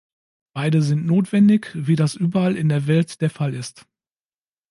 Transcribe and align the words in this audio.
Beide 0.53 0.81
sind 0.81 1.05
notwendig, 1.05 1.69
wie 1.75 1.95
das 1.95 2.15
überall 2.15 2.55
in 2.57 2.69
der 2.69 2.87
Welt 2.87 3.21
der 3.21 3.29
Fall 3.29 3.53
ist. 3.53 3.85